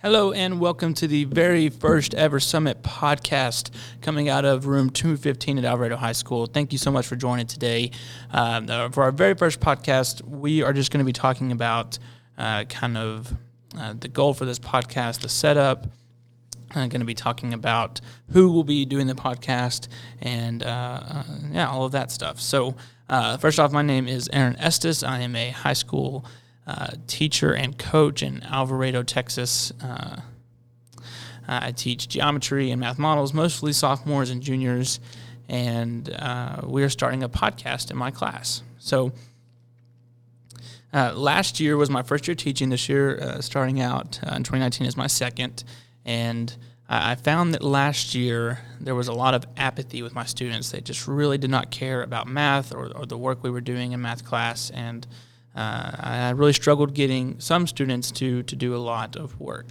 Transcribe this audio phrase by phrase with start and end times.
[0.00, 3.70] Hello, and welcome to the very first ever Summit podcast
[4.00, 6.46] coming out of room 215 at Alvarado High School.
[6.46, 7.90] Thank you so much for joining today.
[8.30, 11.98] Um, uh, for our very first podcast, we are just going to be talking about
[12.38, 13.34] uh, kind of
[13.76, 15.88] uh, the goal for this podcast, the setup.
[16.76, 19.88] I'm going to be talking about who will be doing the podcast
[20.22, 22.38] and uh, uh, yeah, all of that stuff.
[22.40, 22.76] So,
[23.08, 25.02] uh, first off, my name is Aaron Estes.
[25.02, 26.24] I am a high school
[26.68, 29.72] uh, teacher and coach in Alvarado, Texas.
[29.82, 30.20] Uh,
[31.48, 35.00] I teach geometry and math models, mostly sophomores and juniors,
[35.48, 38.62] and uh, we are starting a podcast in my class.
[38.78, 39.12] So,
[40.92, 42.68] uh, last year was my first year teaching.
[42.68, 45.64] This year, uh, starting out in 2019, is my second.
[46.04, 46.54] And
[46.86, 50.70] I found that last year there was a lot of apathy with my students.
[50.70, 53.92] They just really did not care about math or, or the work we were doing
[53.92, 54.70] in math class.
[54.70, 55.06] And
[55.58, 59.66] uh, I really struggled getting some students to, to do a lot of work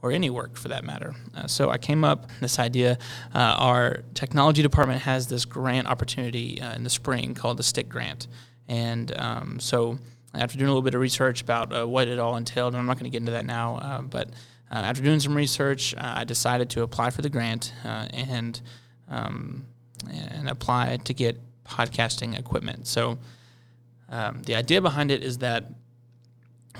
[0.00, 1.16] or any work for that matter.
[1.34, 2.96] Uh, so I came up this idea.
[3.34, 7.88] Uh, our technology department has this grant opportunity uh, in the spring called the Stick
[7.88, 8.28] Grant,
[8.68, 9.98] and um, so
[10.32, 12.86] after doing a little bit of research about uh, what it all entailed, and I'm
[12.86, 14.30] not going to get into that now, uh, but
[14.70, 18.58] after doing some research, I decided to apply for the grant and
[19.10, 19.66] um,
[20.10, 22.86] and apply to get podcasting equipment.
[22.86, 23.18] So
[24.12, 25.64] um, the idea behind it is that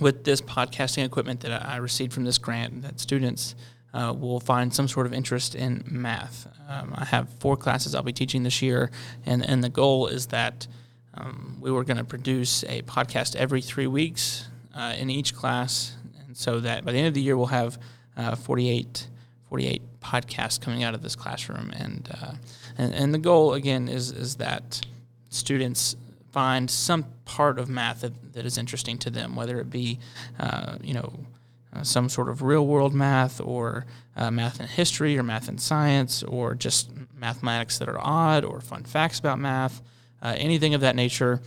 [0.00, 3.54] with this podcasting equipment that I received from this grant, that students
[3.94, 6.46] uh, will find some sort of interest in math.
[6.68, 8.90] Um, I have four classes I'll be teaching this year,
[9.24, 10.66] and, and the goal is that
[11.14, 15.96] um, we were going to produce a podcast every three weeks uh, in each class,
[16.26, 17.78] and so that by the end of the year we'll have
[18.16, 19.08] uh, 48,
[19.48, 22.32] 48 podcasts coming out of this classroom, and, uh,
[22.76, 24.80] and and the goal again is is that
[25.28, 25.96] students
[26.32, 29.98] find some part of math that, that is interesting to them, whether it be,
[30.40, 31.12] uh, you know,
[31.74, 35.58] uh, some sort of real world math or uh, math in history or math in
[35.58, 39.82] science or just mathematics that are odd or fun facts about math,
[40.22, 41.40] uh, anything of that nature.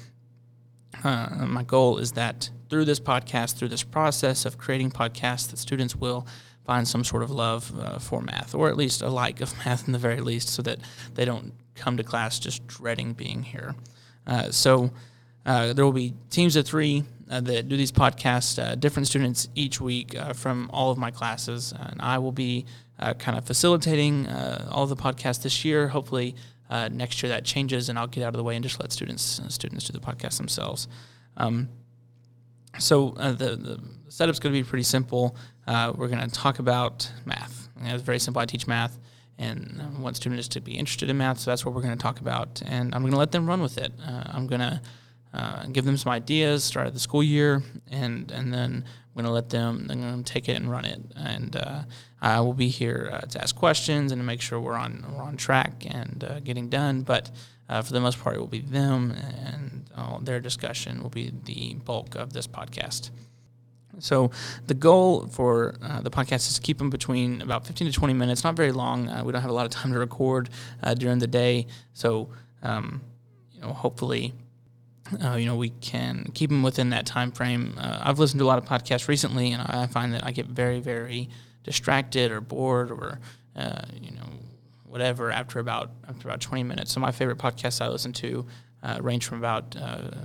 [1.03, 5.57] Uh, my goal is that through this podcast, through this process of creating podcasts, that
[5.57, 6.25] students will
[6.65, 9.85] find some sort of love uh, for math, or at least a like of math
[9.85, 10.79] in the very least, so that
[11.13, 13.75] they don't come to class just dreading being here.
[14.27, 14.91] Uh, so
[15.45, 19.47] uh, there will be teams of three uh, that do these podcasts, uh, different students
[19.55, 21.73] each week uh, from all of my classes.
[21.77, 22.65] And I will be
[23.19, 24.25] kind of facilitating
[24.71, 25.89] all the podcasts this year.
[25.89, 26.35] Hopefully,
[26.69, 29.41] next year that changes and I'll get out of the way and just let students
[29.49, 30.87] students do the podcast themselves.
[31.35, 31.67] Um,
[32.79, 35.35] so the, the setup's going to be pretty simple.
[35.67, 37.67] we're going to talk about math.
[37.81, 38.41] it's very simple.
[38.41, 38.97] I teach math
[39.37, 41.39] and I want students to be interested in math.
[41.39, 43.61] So that's what we're going to talk about, and I'm going to let them run
[43.61, 43.91] with it.
[44.05, 44.81] Uh, I'm going to
[45.33, 49.25] uh, give them some ideas, start of the school year, and and then I'm going
[49.25, 51.01] to let them, I'm going to take it and run it.
[51.15, 51.83] And uh,
[52.21, 55.23] I will be here uh, to ask questions and to make sure we're on we're
[55.23, 57.01] on track and uh, getting done.
[57.01, 57.31] But
[57.67, 59.81] uh, for the most part, it will be them and
[60.21, 63.11] their discussion will be the bulk of this podcast.
[63.99, 64.31] So
[64.67, 68.13] the goal for uh, the podcast is to keep them between about 15 to 20
[68.13, 69.09] minutes, not very long.
[69.09, 70.49] Uh, we don't have a lot of time to record
[70.83, 72.29] uh, during the day, so
[72.63, 73.01] um,
[73.53, 74.33] you know, hopefully,
[75.23, 77.75] uh, you know, we can keep them within that time frame.
[77.77, 80.47] Uh, I've listened to a lot of podcasts recently, and I find that I get
[80.47, 81.29] very, very
[81.63, 83.19] distracted or bored or
[83.55, 84.21] uh, you know
[84.83, 86.91] whatever after about after about 20 minutes.
[86.93, 88.45] So my favorite podcasts I listen to
[89.01, 89.75] range from about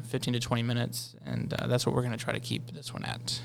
[0.09, 3.05] 15 to 20 minutes, and that's what we're going to try to keep this one
[3.05, 3.41] at.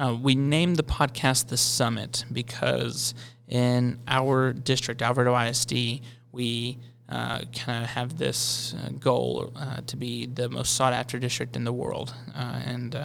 [0.00, 3.12] Uh, we named the podcast The Summit because
[3.48, 6.00] in our district, Alvarado ISD,
[6.32, 6.78] we
[7.10, 11.54] uh, kind of have this uh, goal uh, to be the most sought after district
[11.54, 12.14] in the world.
[12.34, 12.98] Uh, and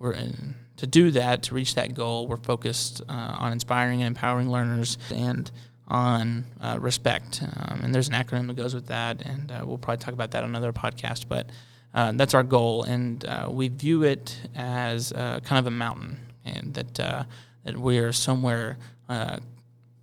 [0.00, 4.50] we're in, to do that, to reach that goal, we're focused on inspiring and empowering
[4.50, 5.52] learners and
[5.86, 6.46] on
[6.80, 7.44] respect.
[7.44, 10.42] Um, and there's an acronym that goes with that, and we'll probably talk about that
[10.42, 11.26] on another podcast.
[11.28, 11.50] But
[11.94, 16.18] uh, that's our goal, and uh, we view it as uh, kind of a mountain,
[16.44, 17.24] and that uh,
[17.64, 19.38] that we are somewhere uh,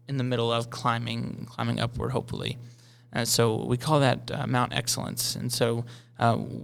[0.07, 2.57] in the middle of climbing, climbing upward, hopefully.
[3.13, 5.35] And so we call that uh, Mount Excellence.
[5.35, 5.85] And so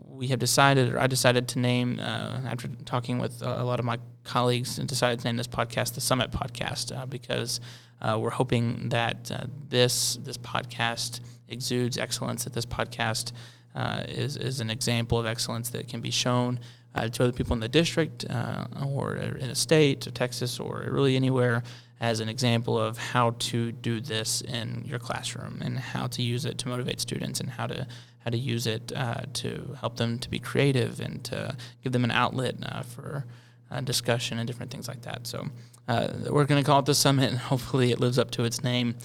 [0.07, 3.97] we have decided, or I decided to name, after talking with a lot of my
[4.23, 7.59] colleagues, and decided to name this podcast the Summit Podcast because
[8.01, 9.31] we're hoping that
[9.69, 11.19] this this podcast
[11.49, 12.43] exudes excellence.
[12.43, 13.33] That this podcast
[13.77, 16.59] uh, is, is an example of excellence that can be shown
[16.97, 20.87] uh, to other people in the district uh, or in a state, or Texas, or
[20.89, 21.63] really anywhere
[21.99, 26.45] as an example of how to do this in your classroom and how to use
[26.45, 27.87] it to motivate students and how to
[28.19, 32.03] how to use it uh, to help them to be creative and to give them
[32.03, 33.25] an outlet uh, for
[33.71, 35.25] uh, discussion and different things like that.
[35.25, 35.47] So
[35.87, 38.63] uh, we're going to call it the summit, and hopefully it lives up to its
[38.63, 38.95] name.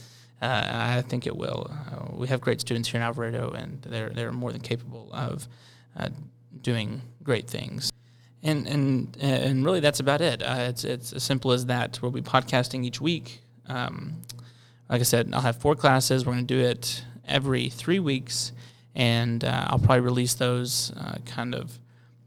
[0.45, 1.71] I think it will.
[2.11, 5.47] We have great students here in Alvarado, and they're they're more than capable of
[6.61, 7.91] doing great things.
[8.43, 10.43] And and and really, that's about it.
[10.43, 12.01] Uh, it's it's as simple as that.
[12.03, 13.41] We'll be podcasting each week.
[13.67, 14.23] Um,
[14.89, 16.27] like I said, I'll have four classes.
[16.27, 18.53] We're going to do it every three weeks,
[18.95, 21.79] and uh, I'll probably release those uh, kind of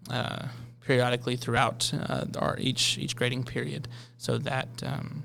[0.10, 0.48] uh,
[0.82, 5.24] periodically throughout uh, our each each grading period, so that um,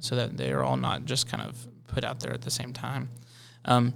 [0.00, 3.08] so that they're all not just kind of put out there at the same time.
[3.64, 3.94] Um,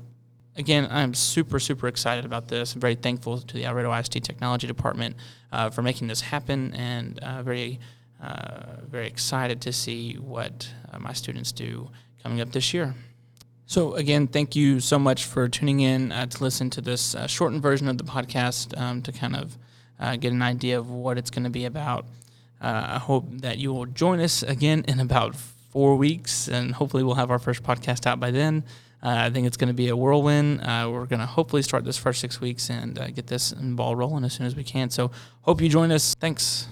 [0.56, 2.74] again, I'm super, super excited about this.
[2.74, 5.16] I'm very thankful to the Alvarado ISD Technology Department
[5.50, 7.80] uh, for making this happen, and uh, very,
[8.22, 11.90] uh, very excited to see what uh, my students do
[12.22, 12.94] coming up this year.
[13.66, 17.26] So, again, thank you so much for tuning in uh, to listen to this uh,
[17.26, 19.56] shortened version of the podcast um, to kind of
[20.18, 22.06] get an idea of what it's going to be about.
[22.60, 27.14] I hope that you will join us again in about four weeks, and hopefully, we'll
[27.14, 28.64] have our first podcast out by then.
[29.02, 30.60] Uh, I think it's going to be a whirlwind.
[30.62, 33.96] Uh, we're going to hopefully start this first six weeks and uh, get this ball
[33.96, 34.90] rolling as soon as we can.
[34.90, 35.10] So,
[35.42, 36.14] hope you join us.
[36.20, 36.68] Thanks.